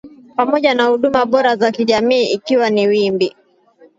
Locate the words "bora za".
1.25-1.71